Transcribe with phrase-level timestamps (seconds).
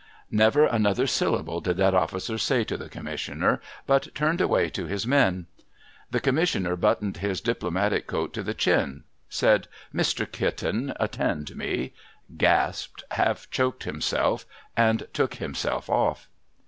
[0.31, 5.05] Never another syllable did that officer say to the Commissioner, but turned away to his
[5.05, 5.45] men.
[6.09, 10.25] The Commissioner buttoned his Diplomatic coat to the chin, said,' Mr.
[10.31, 11.93] Kitten, attend me!'
[12.35, 16.27] gasped, half choked himself, and took himself off.